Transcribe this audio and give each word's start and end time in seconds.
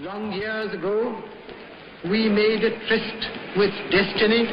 Long 0.00 0.30
years 0.30 0.74
ago, 0.74 1.22
we 2.04 2.28
made 2.28 2.62
a 2.62 2.76
tryst 2.86 3.56
with 3.56 3.72
destiny, 3.90 4.44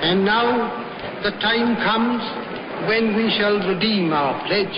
and 0.00 0.24
now 0.24 1.20
the 1.22 1.32
time 1.44 1.76
comes 1.84 2.24
when 2.88 3.14
we 3.14 3.28
shall 3.36 3.60
redeem 3.68 4.10
our 4.10 4.40
pledge, 4.48 4.72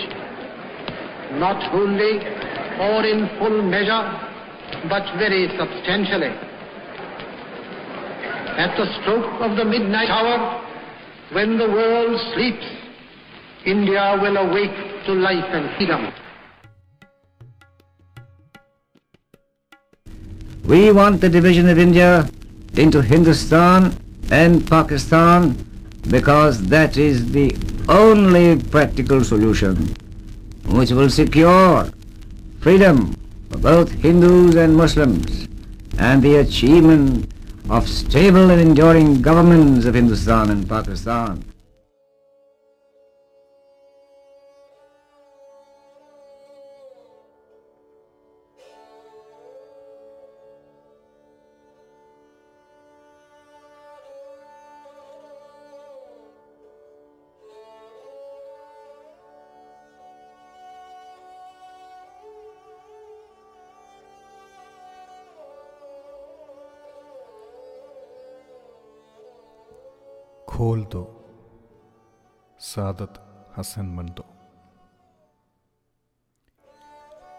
not 1.39 1.55
wholly 1.71 2.19
or 2.83 3.05
in 3.07 3.31
full 3.39 3.63
measure, 3.63 4.03
but 4.89 5.07
very 5.17 5.55
substantially. 5.55 6.35
At 8.59 8.75
the 8.75 8.91
stroke 8.99 9.39
of 9.39 9.55
the 9.55 9.63
midnight 9.63 10.09
hour, 10.09 10.67
when 11.31 11.57
the 11.57 11.71
world 11.71 12.19
sleeps, 12.33 12.67
India 13.65 14.19
will 14.21 14.35
awake 14.35 15.05
to 15.05 15.13
life 15.13 15.47
and 15.53 15.73
freedom. 15.77 16.11
We 20.67 20.91
want 20.91 21.21
the 21.21 21.29
division 21.29 21.69
of 21.69 21.79
India 21.79 22.29
into 22.75 23.01
Hindustan 23.01 23.95
and 24.29 24.67
Pakistan 24.67 25.55
because 26.09 26.61
that 26.67 26.97
is 26.97 27.31
the 27.31 27.55
only 27.87 28.61
practical 28.61 29.23
solution 29.23 29.95
which 30.65 30.91
will 30.91 31.09
secure 31.09 31.89
freedom 32.59 33.15
for 33.49 33.59
both 33.59 33.91
Hindus 33.91 34.55
and 34.55 34.75
Muslims 34.75 35.47
and 35.99 36.21
the 36.21 36.35
achievement 36.35 37.31
of 37.69 37.87
stable 37.87 38.49
and 38.49 38.59
enduring 38.59 39.21
governments 39.21 39.85
of 39.85 39.93
Hindustan 39.95 40.49
and 40.49 40.67
Pakistan. 40.67 41.45
ഖോൽ 70.59 70.87
ദോ 70.93 71.25
സാദത്ത് 72.73 73.19
ഹസൻ 73.57 73.95
മൻദോ 73.95 74.23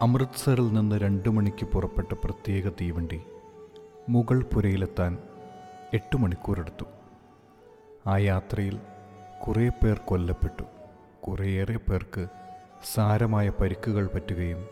അമൃത്സറിൽ 0.01 0.73
നിന്ന് 0.73 0.95
രണ്ടു 0.95 1.29
മണിക്ക് 1.29 1.65
പുറപ്പെട്ട 1.65 2.13
പ്രത്യേക 2.13 2.69
തീവണ്ടി 2.81 3.21
മുഗൾ 4.09 4.43
പുരയിലെത്താൻ 4.43 5.17
എട്ട് 5.93 6.17
മണിക്കൂറെടുത്തു. 6.17 6.85
ആ 8.07 8.17
യാത്രയിൽ 8.17 8.79
കുറേ 9.47 9.69
പേർ 9.69 9.97
കൊല്ലപ്പെട്ടു. 9.97 10.63
കുറേയേറെ 11.21 11.77
പേർക്ക് 11.77 12.27
സാരമായ 12.93 13.49
പരിക്കുകൾ 13.49 14.07
പറ്റുകയും 14.07 14.67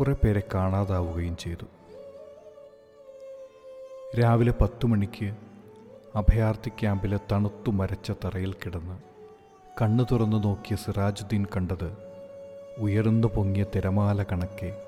കുറേ 0.00 0.12
പേരെ 0.12 0.42
കാണാതാവുകയും 0.54 1.36
ചെയ്തു. 1.36 1.64
രാവിലെ 4.20 4.52
പത്തു 4.52 4.86
മണിക്ക് 4.86 5.49
അഭയാർത്ഥി 6.16 6.70
ക്യാമ്പിലെ 6.70 7.18
തണുത്തു 7.32 7.70
മരച്ച 7.70 8.10
തറയിൽ 8.10 8.52
കിടന്ന് 8.52 8.96
കണ്ണു 9.82 10.04
തുറന്നു 10.12 10.36
നോക്കിയ 10.36 10.76
സിറാജുദ്ദീൻ 10.76 11.46
കണ്ടത് 11.56 11.96
ഉയർന്നു 12.78 13.28
പൊങ്ങിയ 13.28 13.64
തിരമാല 13.76 14.22
കണക്കെ 14.22 14.82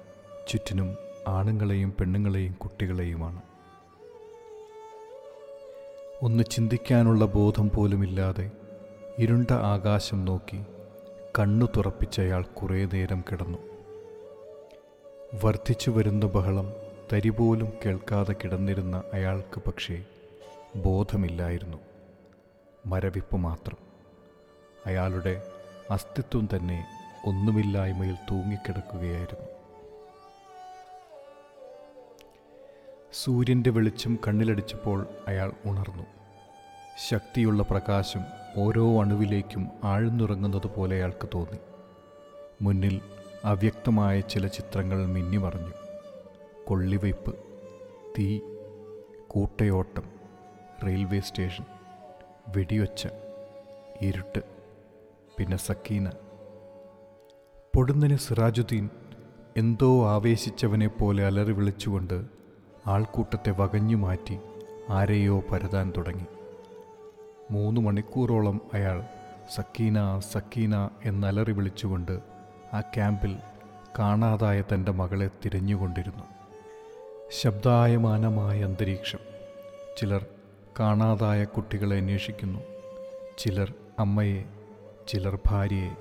ചുറ്റിനും 0.48 0.96
ആണുങ്ങളെയും 1.28 1.94
പെണ്ണുങ്ങളെയും 2.00 2.52
കുട്ടികളെയുമാണ്. 2.52 3.40
ഒന്ന് 6.22 6.44
ചിന്തിക്കാനുള്ള 6.50 7.24
ബോധം 7.24 7.70
പോലുമില്ലാതെ 7.70 8.50
ഇരുണ്ട 9.18 9.50
ആകാശം 9.50 10.24
നോക്കി 10.24 10.62
കണ്ണു 11.38 11.66
തുറപ്പിച്ചയാൾ 11.76 12.42
കുറേ 12.42 12.84
നേരം 12.84 13.24
കിടന്നു. 13.32 13.58
വർദ്ധിച്ചു 15.44 15.90
വരുന്ന 15.90 16.26
ബഹളം 16.26 16.72
തരിപോലും 17.12 17.72
കേൾക്കാതെ 17.86 18.32
കിടന്നിരുന്ന 18.32 19.02
അയാൾക്ക് 19.12 19.62
പക്ഷേ 19.66 20.04
ബോധമില്ലായിരുന്നു. 20.76 21.76
മരവിപ്പ് 22.86 23.36
മാത്രം. 23.36 23.76
അയാളുടെ 24.86 25.42
അസ്തിത്വം 25.90 26.48
തന്നെ 26.56 26.86
ഒന്നുമില്ലായ്മയിൽ 27.26 28.14
തൂങ്ങിക്കിടക്കുകയായിരുന്നു. 28.14 29.48
സൂര്യന്റെ 33.12 33.70
വെളിച്ചം 33.70 34.18
കണ്ണിലടിച്ചപ്പോൾ 34.28 35.06
അയാൾ 35.28 35.52
ഉണർന്നു. 35.64 36.02
ശക്തിയുള്ള 37.08 37.62
പ്രകാശം 37.62 38.20
ഓരോ 38.56 39.02
അണുവിലേക്കും 39.02 39.68
ആഴ്ന്നിറങ്ങുന്നത് 39.84 40.66
പോലെ 40.66 40.96
അയാൾക്ക് 40.96 41.28
തോന്നി. 41.34 41.58
മുന്നിൽ 42.62 43.00
അവ്യക്തമായ 43.44 44.20
ചില 44.20 44.46
ചിത്രങ്ങൾ 44.46 45.06
മിന്നിമറഞ്ഞു. 45.06 45.72
കൊള്ളിവയ്പ് 46.66 47.34
തീ 48.18 48.40
കൂട്ടയോട്ടം 49.28 50.11
റെയിൽവേ 50.86 51.20
സ്റ്റേഷൻ. 51.20 51.64
വെടിയൊച്ച 52.56 53.08
ഇരുട്ട് 54.00 54.40
പിന്നെ 55.38 55.56
സക്കീന. 55.56 56.10
പൊടുന്നിന് 57.76 58.16
സിറാജുദ്ദീൻ 58.16 58.90
എന്തോ 59.56 60.08
ആവേശിച്ചവനെ 60.08 60.86
പോലെ 60.86 61.26
അലറി 61.26 61.52
വിളിച്ചുകൊണ്ട് 61.52 62.24
ആൾക്കൂട്ടത്തെ 62.86 63.50
വകഞ്ഞു 63.50 63.96
മാറ്റി 63.96 64.38
ആരെയോ 64.88 65.40
പരതാൻ 65.40 65.92
തുടങ്ങി. 65.96 66.24
മൂന്ന് 67.50 67.80
മണിക്കൂറോളം 67.80 68.60
അയാൾ 68.74 69.04
സക്കീന 69.54 70.20
സക്കീന 70.20 70.90
എന്നലറി 71.04 71.52
വിളിച്ചുകൊണ്ട് 71.52 72.18
ആ 72.74 72.80
ക്യാമ്പിൽ 72.80 73.36
കാണാതായ 73.98 74.62
തന്റെ 74.62 74.92
മകളെ 74.92 75.30
തിരഞ്ഞുകൊണ്ടിരുന്നു. 75.44 76.24
ശബ്ദായമാനമായ 77.30 78.64
അന്തരീക്ഷം. 78.64 79.18
ചിലർ 80.00 80.26
കാണാതായ 80.80 81.44
കുട്ടികളെ 81.44 81.96
അന്വേഷിക്കുന്നു. 81.96 82.60
ചിലർ 83.38 83.74
അമ്മയെ 83.98 84.44
ചിലർ 85.08 85.38
ഭാര്യയെ. 85.46 85.96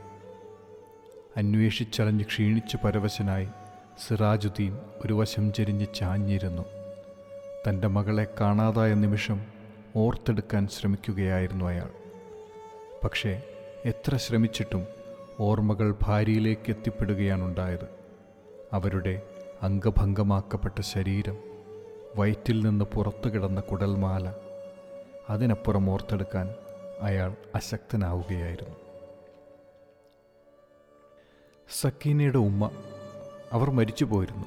അന്വേഷിച്ചലഞ്ഞ് 1.38 2.24
ക്ഷീണിച്ച് 2.24 2.78
പരവശനായി 2.78 3.48
സിറാജുദ്ദീൻ 4.08 4.78
ഒരു 5.06 5.14
വശം 5.14 5.54
ചെരിഞ്ഞ് 5.54 5.86
ചാഞ്ഞിരുന്നു. 5.96 6.62
തന്റെ 7.68 7.88
മകളെ 7.88 8.28
കാണാതായ 8.42 8.94
നിമിഷം 8.94 9.42
ഓർത്തെടുക്കാൻ 9.96 10.68
ശ്രമിക്കുകയായിരുന്നു 10.68 11.66
അയാൾ. 11.66 11.90
പക്ഷേ 13.04 13.42
എത്ര 13.86 14.18
ശ്രമിച്ചിട്ടും 14.18 14.88
ഓർമ്മകൾ 15.40 15.96
ഭാര്യയിലേക്ക് 16.02 16.70
എത്തിപ്പെടുകയാണുണ്ടായത്. 16.70 17.90
അവരുടെ 18.74 19.22
അംഗഭംഗമാക്കപ്പെട്ട 19.62 20.82
ശരീരം 20.82 21.38
വയറ്റിൽ 22.16 22.66
നിന്ന് 22.66 22.86
പുറത്തു 22.86 23.30
കിടന്ന 23.30 23.60
കുടൽമാല 23.60 24.34
അതിനപ്പുറം 25.32 25.90
ഓർത്തെടുക്കാൻ 25.90 26.50
അയാൾ 27.02 27.36
അശക്തനാവുകയായിരുന്നു. 27.56 28.76
സക്കീനയുടെ 31.82 32.38
ഉമ്മ 32.38 32.72
അവർ 33.52 33.70
മരിച്ചു 33.70 34.06
പോയിരുന്നു 34.06 34.46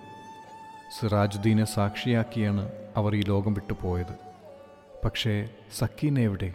സിറാജുദ്ദീനെ 0.98 1.64
സാക്ഷിയാക്കിയാണ് 1.64 2.72
അവർ 2.96 3.16
ഈ 3.16 3.20
ലോകം 3.20 3.54
വിട്ടു 3.54 3.72
പോയത് 3.82 4.16
പക്ഷേ 5.04 5.48
സക്കീന 5.78 6.18
എവിടെ? 6.18 6.54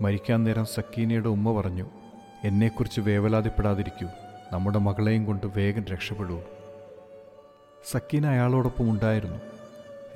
മരിക്കാൻ 0.00 0.44
നേരം 0.44 0.64
സക്കീനയുടെ 0.64 1.28
ഉമ്മ 1.28 1.60
പറഞ്ഞു 1.60 1.86
എന്നെക്കുറിച്ച് 2.44 3.00
വേവലാതിപ്പെടാതിരിക്കൂ. 3.00 4.08
നമ്മുടെ 4.52 4.78
മകളെയും 4.78 5.24
കൊണ്ട് 5.24 5.46
വേഗം 5.46 5.84
രക്ഷപ്പെടൂ 5.84 6.42
സക്കീന 7.90 8.26
അയാളോടൊപ്പം 8.26 8.90
ഉണ്ടായിരുന്നു. 8.90 9.40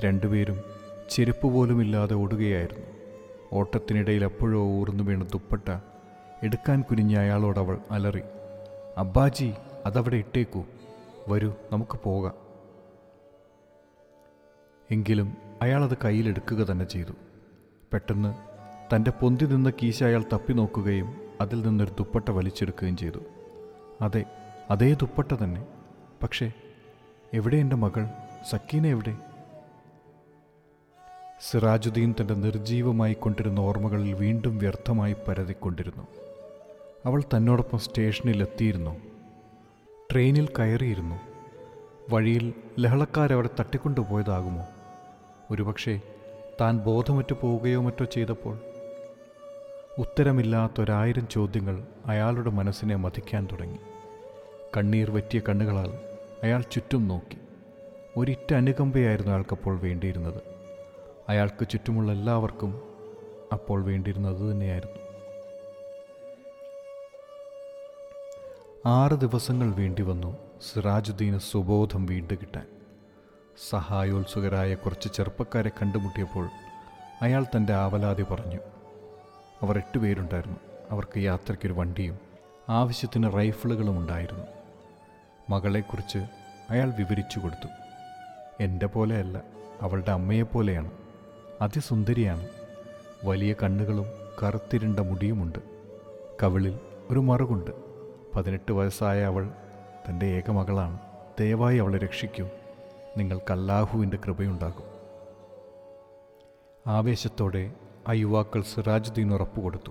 രണ്ടുപേരും 0.01 0.81
ചെരുപ്പ് 1.11 1.47
പോലുമില്ലാതെ 1.47 2.15
ഓടുകയായിരുന്നു. 2.15 3.00
ഓട്ടത്തിനിടയിൽ 3.53 4.25
എപ്പോഴോ 4.25 4.65
ഊർന്നു 4.65 5.05
വീണ 5.05 5.23
ദുപ്പട്ട 5.23 5.79
എടുക്കാൻ 6.43 6.83
കുനിഞ്ഞ 6.83 7.19
അയാളോട് 7.19 7.59
അവൾ 7.59 7.79
അലറി 7.91 8.23
അബ്ബാജി 8.99 9.53
അതവിടെ 9.87 10.17
ഇട്ടേക്കൂ. 10.17 10.65
വരൂ 11.29 11.53
നമുക്ക് 11.73 12.01
പോകാം. 12.05 12.35
എങ്കിലും 14.91 15.37
അയാളത് 15.63 15.99
കയ്യിലെടുക്കുക 16.05 16.57
തന്നെ 16.57 16.85
ചെയ്തു. 16.85 17.13
പെട്ടെന്ന് 17.93 18.35
തന്റെ 18.95 19.11
പൊന്തി 19.11 19.45
നിന്ന 19.45 19.71
കീശ 19.71 20.03
അയാൾ 20.05 20.25
തപ്പി 20.33 20.53
നോക്കുകയും 20.53 21.17
അതിൽ 21.41 21.67
നിന്നൊരു 21.67 21.91
ദുപ്പട്ട 21.91 22.29
വലിച്ചെടുക്കുകയും 22.29 22.97
ചെയ്തു. 22.97 23.19
അതെ 24.01 24.25
അതേ 24.71 24.95
ദുപ്പട്ട 24.95 25.33
തന്നെ. 25.33 25.67
പക്ഷേ 26.23 26.53
എവിടെ 27.35 27.57
എന്റെ 27.57 27.77
മകൾ? 27.77 28.07
സക്കീന 28.51 28.87
എവിടെ? 28.87 29.30
സിറാജുദ്ദീൻ 31.43 32.15
തന്റെ 32.21 32.35
നിർജീവമായി 32.35 33.15
കൊണ്ടിരുന്ന 33.15 33.61
ഓർമ്മകളിൽ 33.61 34.15
വീണ്ടും 34.15 34.59
വ്യർത്ഥമായി 34.59 35.17
പരതിക്കൊണ്ടിരുന്നു. 35.29 36.07
അവൾ 37.07 37.21
തന്നോടൊപ്പം 37.21 37.79
സ്റ്റേഷനിൽ 37.79 38.43
എത്തിയിരുന്നു 38.43 38.97
ട്രെയിനിൽ 40.13 40.49
കയറിയിരുന്നു. 40.59 41.21
വഴിയിൽ 42.11 42.55
ലഹളക്കാരവരെ 42.79 43.49
തട്ടിക്കൊണ്ടുപോയതാകുമോ 43.61 44.67
ഒരുപക്ഷെ 45.51 46.01
താൻ 46.61 46.79
ബോധമറ്റു 46.79 47.35
പോവുകയോ 47.41 47.81
മറ്റോ 47.81 48.05
ചെയ്തപ്പോൾ? 48.05 48.59
ഉത്തരമില്ലാത്തൊരായിരം 49.99 51.29
ചോദ്യങ്ങൾ 51.29 51.87
അയാളുടെ 52.07 52.51
മനസ്സിനെ 52.51 52.97
മതിക്കാൻ 52.97 53.49
തുടങ്ങി. 53.53 53.79
കണ്ണീർ 54.77 55.11
വറ്റിയ 55.11 55.41
കണ്ണുകളാൽ 55.49 55.93
അയാൾ 56.43 56.65
ചുറ്റും 56.73 57.09
നോക്കി. 57.09 57.39
ഒരിറ്റ 58.17 58.55
അനുകമ്പയായിരുന്നു 58.55 59.33
അയാൾക്കപ്പോൾ 59.33 59.79
വേണ്ടിയിരുന്നത്. 59.79 60.50
അയാൾക്ക് 61.29 61.69
ചുറ്റുമുള്ള 61.69 62.13
എല്ലാവർക്കും 62.13 62.83
അപ്പോൾ 63.53 63.85
വേണ്ടിയിരുന്നത് 63.85 64.53
തന്നെയായിരുന്നു. 64.53 65.01
ആറ് 68.87 69.13
ദിവസങ്ങൾ 69.13 69.75
വേണ്ടി 69.75 70.03
വന്നു 70.03 70.37
സിറാജുദ്ദീന് 70.73 71.39
സുബോധം 71.39 72.07
വീണ്ടു 72.07 72.35
കിട്ടാൻ. 72.35 72.67
സഹായോത്സുകരായ 73.69 74.75
കുറച്ച് 74.75 75.09
ചെറുപ്പക്കാരെ 75.15 75.69
കണ്ടുമുട്ടിയപ്പോൾ 75.69 76.49
അയാൾ 77.23 77.45
തന്റെ 77.45 77.73
ആവലാതി 77.73 78.23
പറഞ്ഞു. 78.23 78.59
അവർ 79.63 79.77
എട്ടുപേരുണ്ടായിരുന്നു 79.77 80.59
അവർക്ക് 80.91 81.19
യാത്രയ്ക്കൊരു 81.19 81.73
വണ്ടിയും 81.73 82.19
ആവശ്യത്തിന് 82.69 83.37
റൈഫിളുകളും 83.37 83.99
ഉണ്ടായിരുന്നു. 83.99 84.45
മകളെക്കുറിച്ച് 85.51 86.19
അയാൾ 86.71 86.91
വിവരിച്ചു 86.99 87.39
കൊടുത്തു. 87.39 87.69
എന്റെ 88.61 88.87
പോലെയല്ല 88.87 89.43
അവളുടെ 89.81 90.11
അമ്മയെപ്പോലെയാണ്. 90.11 91.00
അതിസുന്ദരിയാണ്. 91.61 92.49
വലിയ 93.25 93.55
കണ്ണുകളും 93.63 94.07
കറുത്തിരുണ്ട 94.43 95.01
മുടിയുമുണ്ട്. 95.01 95.59
കവിളിൽ 96.43 96.79
ഒരു 97.11 97.19
മറുകുണ്ട്. 97.19 97.71
പതിനെട്ട് 98.35 98.73
വയസ്സായ 98.73 99.23
അവൾ 99.23 99.51
തന്റെ 100.09 100.27
ഏകമകളാണ് 100.27 100.99
ദയവായി 101.41 101.79
അവളെ 101.79 101.99
രക്ഷിക്കൂ. 101.99 102.49
നിങ്ങൾക്ക് 103.17 103.53
അല്ലാഹുവിന്റെ 103.53 104.19
കൃപയുണ്ടാകും. 104.27 104.85
ആവേശത്തോടെ 106.87 107.73
ആ 108.09 108.13
യുവാക്കൾ 108.13 108.63
സിറാജുദ്ദീൻ 108.63 109.35
ഉറപ്പുകൊടുത്തു 109.35 109.91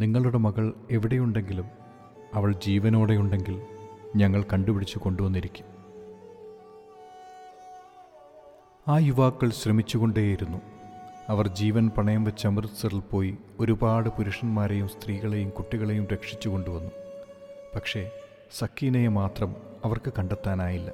നിങ്ങളുടെ 0.00 0.38
മകൾ 0.38 0.72
എവിടെയുണ്ടെങ്കിലും 0.90 1.66
അവൾ 2.34 2.52
ജീവനോടെയുണ്ടെങ്കിൽ 2.52 3.62
ഞങ്ങൾ 4.16 4.42
കണ്ടുപിടിച്ച് 4.42 4.98
കൊണ്ടുവന്നിരിക്കും. 4.98 5.73
ആ 8.88 8.98
യുവാക്കൾ 8.98 9.50
ശ്രമിച്ചുകൊണ്ടേയിരുന്നു. 9.50 10.58
അവർ 11.28 11.48
ജീവൻ 11.48 11.88
പണയം 11.88 12.24
വെച്ച് 12.24 12.46
അമൃത്സറിൽ 12.46 13.00
പോയി 13.00 13.36
ഒരുപാട് 13.60 14.08
പുരുഷന്മാരെയും 14.08 14.88
സ്ത്രീകളെയും 14.88 15.50
കുട്ടികളെയും 15.50 16.08
രക്ഷിച്ചു 16.12 16.48
കൊണ്ടുവന്നു. 16.48 16.90
പക്ഷേ 17.74 18.10
സക്കീനയെ 18.58 19.08
മാത്രം 19.08 19.56
അവർക്ക് 19.84 20.12
കണ്ടെത്താനായില്ല. 20.18 20.92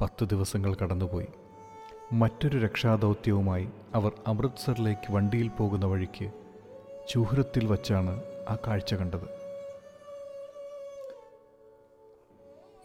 പത്ത് 0.00 0.24
ദിവസങ്ങൾ 0.24 0.74
കടന്നുപോയി. 0.74 1.26
മറ്റൊരു 2.12 2.58
രക്ഷാദൗത്യവുമായി 2.58 3.68
അവർ 3.94 4.12
അമൃത്സറിലേക്ക് 4.26 5.12
വണ്ടിയിൽ 5.12 5.48
പോകുന്ന 5.48 5.86
വഴിക്ക് 5.86 6.30
ചൂഹ്രത്തിൽ 7.08 7.66
വച്ചാണ് 7.66 8.22
ആ 8.48 8.56
കാഴ്ച 8.66 8.94
കണ്ടത്. 8.94 9.28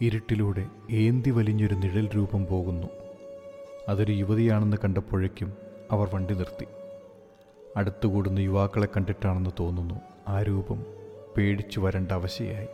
ഇരുട്ടിലൂടെ 0.02 0.68
ഏന്തി 0.92 1.30
വലിഞ്ഞൊരു 1.30 1.76
നിഴൽ 1.76 2.10
രൂപം 2.16 2.46
പോകുന്നു. 2.46 3.09
അതൊരു 3.90 4.12
യുവതിയാണെന്ന് 4.12 4.78
കണ്ടപ്പോഴേക്കും 4.84 5.54
അവർ 5.92 6.16
വണ്ടി 6.16 6.34
നിർത്തി. 6.34 6.66
അടുത്തുകൂടുന്ന 7.78 8.40
യുവാക്കളെ 8.40 8.86
കണ്ടിട്ടാണെന്ന് 8.86 9.50
തോന്നുന്നു 9.60 9.96
ആ 10.28 10.42
രൂപം 10.42 10.86
പേടിച്ചു 11.38 11.80
വരേണ്ട 11.80 12.12
അവശയായി. 12.12 12.68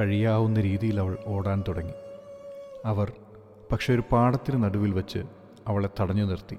കഴിയാവുന്ന 0.00 0.60
രീതിയിൽ 0.60 1.00
അവൾ 1.00 1.18
ഓടാൻ 1.26 1.64
തുടങ്ങി. 1.68 1.92
അവർ 2.84 3.12
പക്ഷെ 3.72 3.94
ഒരു 3.94 4.02
പാടത്തിന് 4.12 4.64
നടുവിൽ 4.64 4.94
വച്ച് 4.94 5.18
അവളെ 5.66 5.88
തടഞ്ഞു 6.00 6.24
നിർത്തി. 6.24 6.58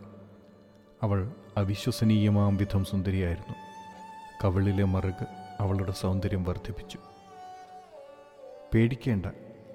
അവൾ 1.04 1.32
അവിശ്വസനീയമാം 1.58 2.58
വിധം 2.58 2.86
സുന്ദരിയായിരുന്നു. 2.86 3.56
കവിളിലെ 4.44 4.84
മറുക് 4.84 5.26
അവളുടെ 5.60 5.92
സൗന്ദര്യം 5.92 6.44
വർദ്ധിപ്പിച്ചു. 6.44 7.00
പേടിക്കേണ്ട. 8.74 9.26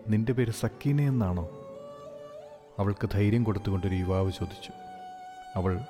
നിന്റെ 0.08 0.32
പേര് 0.32 0.50
സക്കീന 0.50 1.00
എന്നാണോ? 1.00 1.63
അവൾക്ക് 2.78 3.08
ധൈര്യം 3.10 3.44
കൊടുത്തുകൊണ്ടൊരു 3.44 3.94
യുവാവ് 3.94 4.32
ചോദിച്ചു. 4.32 4.72
അവൾ 5.56 5.80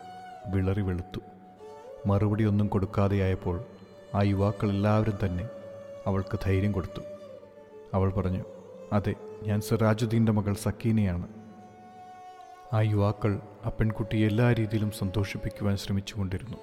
വിളറി 0.46 0.80
വെളുത്തു. 0.80 1.20
മറുപടി 2.06 2.44
ഒന്നും 2.44 2.66
കൊടുക്കാതെയായപ്പോൾ 2.66 3.64
ആ 4.14 4.22
യുവാക്കൾ 4.22 4.70
എല്ലാവരും 4.70 5.18
തന്നെ 5.24 5.48
അവൾക്ക് 6.06 6.38
ധൈര്യം 6.44 6.72
കൊടുത്തു. 6.72 7.02
അവൾ 7.94 8.10
പറഞ്ഞു 8.10 8.44
അതെ 8.92 9.14
ഞാൻ 9.42 9.60
സിറാജുദ്ദീന്റെ 9.60 10.32
മകൾ 10.32 10.54
സക്കീനയാണ്. 10.54 11.28
ആ 12.72 12.80
യുവാക്കൾ 12.80 13.40
ആ 13.64 13.68
പെൺകുട്ടിയെ 13.68 14.26
എല്ലാ 14.26 14.52
രീതിയിലും 14.52 14.90
സന്തോഷിപ്പിക്കുവാൻ 14.90 15.76
ശ്രമിച്ചുകൊണ്ടിരുന്നു. 15.76 16.56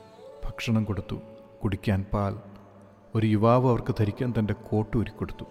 ഭക്ഷണം 0.45 0.83
കൊടുത്തു 0.83 1.15
കുടിക്കാൻ 1.63 2.05
പാൽ. 2.13 2.37
ഒരു 3.15 3.27
യുവാവ് 3.27 3.69
അവർക്ക് 3.69 3.95
ധരിക്കാൻ 3.99 4.33
തന്റെ 4.39 4.53
കോട്ട് 4.53 4.97
ഒരുക്കൊടുത്തു 4.97 5.45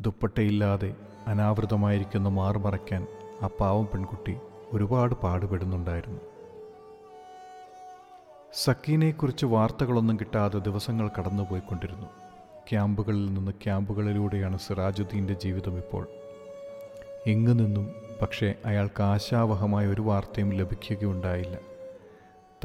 ദുപ്പട്ടയില്ലാതെ 0.00 0.94
അനാവൃതമായിരിക്കുന്ന 1.26 2.28
മാറുമറയ്ക്കാൻ 2.28 3.06
ആ 3.42 3.46
പാവം 3.46 3.84
പെൺകുട്ടി 3.84 4.36
ഒരുപാട് 4.72 5.14
പാടുപെടുന്നുണ്ടായിരുന്നു. 5.14 6.20
സക്കീനയെക്കുറിച്ച് 8.54 9.46
വാർത്തകളൊന്നും 9.46 10.16
കിട്ടാതെ 10.20 10.58
ദിവസങ്ങൾ 10.58 11.10
കടന്നുപോയിക്കൊണ്ടിരുന്നു. 11.18 12.06
ക്യാമ്പുകളിൽ 12.70 13.34
നിന്ന് 13.34 13.52
ക്യാമ്പുകളിലൂടെയാണ് 13.52 14.58
സിറാജുദ്ദീന്റെ 14.58 15.34
ജീവിതം 15.34 15.76
ഇപ്പോൾ. 15.76 16.08
എങ്ങു 17.26 17.52
നിന്നും 17.52 17.94
പക്ഷേ 18.22 18.54
അയാൾക്ക് 18.64 19.02
ആശാവഹമായ 19.02 19.86
ഒരു 19.86 20.00
വാർത്തയും 20.00 20.50
ലഭിക്കുകയുണ്ടായില്ല. 20.50 21.58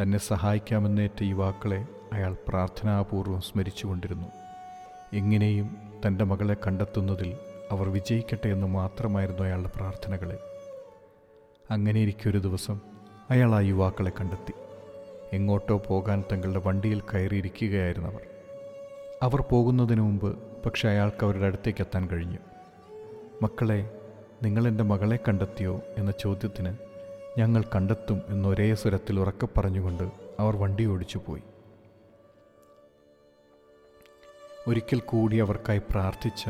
തന്നെ 0.02 0.18
സഹായിക്കാമെന്നേറ്റ 0.18 1.24
യുവാക്കളെ 1.24 1.86
അയാൾ 2.14 2.36
പ്രാർത്ഥനാപൂർവം 2.48 3.42
സ്മരിച്ചുകൊണ്ടിരുന്നു. 3.42 4.28
എങ്ങനെയും 5.14 5.78
തന്റെ 6.08 6.26
മകളെ 6.26 6.58
കണ്ടെത്തുന്നതിൽ 6.68 7.38
അവർ 7.72 7.90
വിജയിക്കട്ടെ 7.90 8.50
എന്ന് 8.50 8.68
മാത്രമായിരുന്നു 8.68 9.44
അയാളുടെ 9.44 9.70
പ്രാർത്ഥനകളെ. 9.76 10.47
അങ്ങനെയിരിക്കെ 11.72 12.30
ഒരു 12.30 12.38
ദിവസം 12.38 12.80
അയാൾ 13.30 13.56
ആ 13.56 13.60
യുവാക്കളെ 13.60 14.12
കണ്ടെത്തി. 14.22 14.54
എങ്ങോട്ടോ 15.34 15.78
പോകാൻ 15.78 16.24
തങ്ങളുടെ 16.32 16.60
വണ്ടിയിൽ 16.60 17.02
കയറിയിരിക്കുകയായിരുന്നവർ. 17.02 18.28
അവർ 19.22 19.42
പോകുന്നതിന് 19.42 20.02
മുമ്പ് 20.02 20.38
പക്ഷെ 20.66 20.90
അയാൾക്ക് 20.90 21.24
അവരുടെ 21.26 21.46
അടുത്തേക്ക് 21.46 21.82
എത്താൻ 21.82 22.08
കഴിഞ്ഞു. 22.08 22.38
മക്കളെ 23.42 24.00
നിങ്ങൾ 24.44 24.68
എന്റെ 24.68 24.84
മകളെ 24.84 25.20
കണ്ടെത്തിയോ? 25.28 25.82
എന്ന 25.98 26.12
ചോദ്യത്തിന് 26.12 26.76
ഞങ്ങൾ 27.38 27.64
കണ്ടെത്തും 27.76 28.22
എന്നൊരേ 28.28 28.76
സ്വരത്തിൽ 28.76 29.20
ഉറക്കെ 29.20 29.48
പറഞ്ഞുകൊണ്ട് 29.58 30.12
അവർ 30.40 30.56
വണ്ടി 30.56 30.86
ഓടിച്ചു 30.86 31.22
പോയി. 31.28 31.44
ഒരിക്കൽ 34.68 35.00
കൂടി 35.00 35.38
അവർക്കായി 35.38 35.78
പ്രാർത്ഥിച്ച 35.78 36.50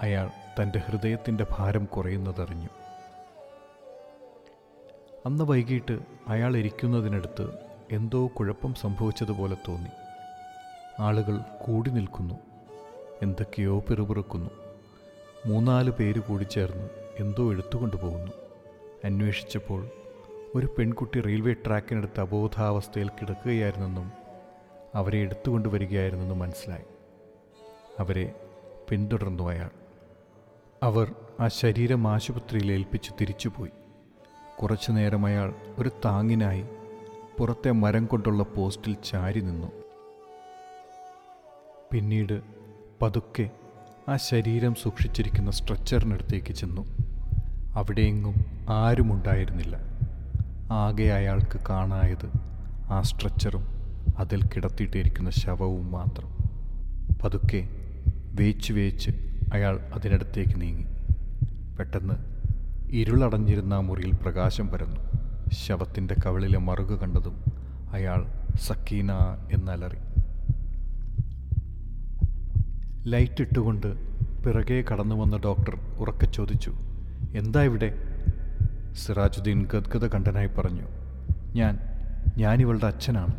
അയാൾ 0.00 0.30
തന്റെ 0.62 0.78
ഹൃദയത്തിന്റെ 0.78 1.46
ഭാരം 1.50 1.84
കുറയുന്നതറിഞ്ഞു. 1.84 2.85
അന്ന് 5.26 5.44
വൈകിട്ട് 5.44 5.98
അയാൾ 6.28 6.56
ഇരിക്കുന്നതിനടുത്ത് 6.56 7.48
എന്തോ 7.90 8.26
കുഴപ്പം 8.26 8.74
സംഭവിച്ചതുപോലെ 8.74 9.56
തോന്നി. 9.68 9.88
ആളുകൾ 11.00 11.38
കൂടി 11.38 11.90
നിൽക്കുന്നു. 11.90 12.34
എന്തൊക്കെയോ 13.22 13.80
പിറുപിറുക്കുന്നു. 13.80 14.50
മൂന്നാൽ 15.46 15.90
പേര് 15.90 16.20
കൂടി 16.20 16.44
ചേർന്ന് 16.44 16.90
എന്തോ 17.18 17.52
എടുത്തുകൊണ്ടു 17.52 17.96
പോകുന്നു. 17.96 18.32
അന്വേഷിച്ചപ്പോൾ 19.04 19.88
ഒരു 20.54 20.66
പെൺകുട്ടി 20.78 21.20
റെയിൽവേ 21.20 21.52
ട്രാക്കിനടുത്ത് 21.52 22.20
അബോധാവസ്ഥയിൽ 22.20 23.08
കിടക്കുകയായിരുന്നെന്നും 23.08 24.12
അവരെ 24.94 25.18
എടുത്തുകൊണ്ട് 25.18 25.68
വരികയായിരുന്നെന്നും 25.68 26.38
മനസ്സിലായി. 26.38 26.84
അവരെ 27.98 28.34
പിന്തുടർന്നു 28.88 29.48
അയാൾ. 29.48 29.70
അവർ 30.82 31.14
ആ 31.40 31.48
ശരീരം 31.48 32.08
ആശുപത്രിയിൽ 32.08 32.72
ഏൽപ്പിച്ച് 32.72 33.12
തിരിച്ചുപോയി. 33.20 33.70
കുറച്ചു 34.58 34.92
നേരം 34.92 35.26
അയാൾ 35.26 35.54
ഒരു 35.78 35.90
താങ്ങിനായി 36.04 36.64
പുറത്തെ 37.38 37.70
മരം 37.70 38.06
കൊണ്ടുള്ള 38.06 38.42
പോസ്റ്റിൽ 38.42 38.96
ചാരി 39.04 39.40
നിന്നു. 39.40 39.66
പിന്നീട് 41.92 42.40
പതുക്കെ 43.02 43.50
ആ 44.08 44.16
ശരീരം 44.16 44.74
സൂക്ഷിച്ചിരിക്കുന്ന 44.74 45.50
സ്ട്രെച്ചറിനടുത്തേക്ക് 45.50 46.52
ചെന്നു. 46.52 46.82
അവിടെയെങ്ങും 47.74 48.34
ആരുമുണ്ടായിരുന്നില്ല. 48.68 49.76
ആകെ 50.72 51.04
അയാൾക്ക് 51.04 51.60
കാണായത് 51.68 52.32
ആ 52.90 53.02
സ്ട്രെച്ചറും 53.02 53.66
അതിൽ 54.18 54.42
കിടത്തിയിട്ടിരിക്കുന്ന 54.42 55.30
ശവവും 55.30 55.90
മാത്രം. 55.90 56.38
പതുക്കെ 57.24 57.68
വേച്ച് 58.40 58.72
വേച്ച് 58.72 59.10
അയാൾ 59.52 59.80
അതിനടുത്തേക്ക് 59.94 60.60
നീങ്ങി. 60.60 60.84
പെട്ടെന്ന് 61.76 62.35
ഇരുളടഞ്ഞിരുന്ന 62.90 63.78
മുറിയിൽ 63.78 64.12
പ്രകാശം 64.12 64.68
പരന്നു. 64.68 65.00
ശവത്തിന്റെ 65.52 66.14
കവിളിലെ 66.26 66.58
മറുക് 66.58 67.00
കണ്ടതും 67.00 67.44
അയാൾ 67.92 68.26
സക്കീന 68.60 69.12
എന്നലറി. 69.52 69.96
ലൈറ്റ് 73.08 73.42
ഇട്ടുകൊണ്ട് 73.42 73.96
പിറകെ 74.42 74.84
കടന്നു 74.92 75.14
വന്ന 75.14 75.36
ഡോക്ടർ 75.36 75.78
ഉറക്കെ 75.98 76.26
ചോദിച്ചു 76.26 76.72
എന്താ 77.36 77.62
ഇവിടെ? 77.62 77.94
സിറാജുദ്ദീൻ 78.92 79.66
ഗദ്ഗത 79.74 80.06
കണ്ഠനായി 80.06 80.46
പറഞ്ഞു 80.46 80.82
ഞാൻ 81.54 81.78
ഞാനിവളുടെ 82.36 82.86
അച്ഛനാണ്. 82.86 83.34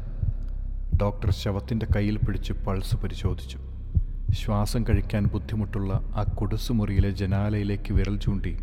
ഡോക്ടർ 1.02 1.32
ശവത്തിന്റെ 1.32 1.88
കയ്യിൽ 1.96 2.18
പിടിച്ച് 2.18 2.54
പൾസ് 2.54 2.96
പരിശോധിച്ചു. 2.96 3.60
ശ്വാസം 4.32 4.84
കഴിക്കാൻ 4.84 5.28
ബുദ്ധിമുട്ടുള്ള 5.28 5.94
ആ 5.94 6.24
കുടുസുമുറിയിലെ 6.24 7.12
ജനാലയിലേക്ക് 7.12 7.94
വിരൽ 7.94 8.18
ചൂണ്ടി 8.18 8.58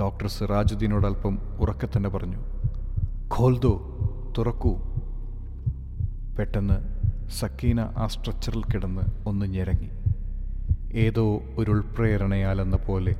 ഡോക്ടർ 0.00 0.28
സിറാജുദ്ദീനോട് 0.28 1.06
അല്പം 1.06 1.38
ഉറക്കെ 1.60 1.88
തന്നെ 1.96 2.08
പറഞ്ഞു 2.08 2.36
ഖോൽദോ 3.34 3.88
തുറക്കൂ. 4.38 4.76
പെട്ടെന്ന് 6.38 6.74
സക്കീന 7.30 7.80
ആ 7.80 8.06
സ്ട്രക്ചറിൽ 8.06 8.62
കിടന്ന് 8.64 9.02
ഒന്ന് 9.26 9.46
ഞെരങ്ങി. 9.46 9.90
ഏതോ 10.94 11.40
ഒരു 11.58 11.70
ഉൾപ്രേരണയാലെന്ന 11.70 12.76
പോലെ 12.76 13.14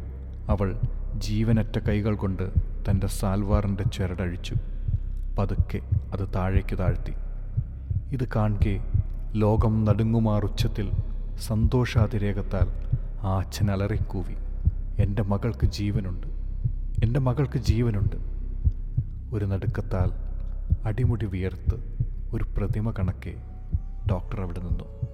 അവൾ 0.48 0.80
ജീവനറ്റ 1.16 1.78
കൈകൾ 1.78 2.14
കൊണ്ട് 2.14 2.52
തന്റെ 2.90 3.06
സാൽവാറിന്റെ 3.06 3.82
ചുരടഴിച്ചു. 3.82 4.54
പതുക്കെ 5.38 5.80
അത് 6.12 6.28
താഴേക്ക് 6.34 6.78
താഴ്ത്തി. 6.78 7.12
ഇത് 8.12 8.28
കാണുകെ 8.36 8.80
ലോകം 9.32 9.84
നടുങ്ങുമാറുച്ചത്തിൽ 9.84 10.90
സന്തോഷാതിരേകത്താൽ 11.40 12.68
ആ 13.26 13.38
അച്ഛൻ 13.38 13.70
അലറിക്കൂവി. 13.70 14.34
എന്റെ 15.02 15.22
മകൾക്ക് 15.22 15.66
ജീവനുണ്ട്. 15.66 16.31
എന്റെ 17.02 17.20
മകൾക്ക് 17.20 17.58
ജീവനുണ്ട്. 17.58 18.16
ഒരു 19.34 19.44
നടുക്കത്താൽ 19.44 20.12
അടിമുടി 20.84 21.26
വിയർത്ത് 21.26 21.74
ഒരു 22.32 22.44
പ്രതിമ 22.56 22.90
കണക്കെ 22.90 23.34
ഡോക്ടർ 24.10 24.40
അവിടെ 24.40 24.60
നിന്നു. 24.60 25.11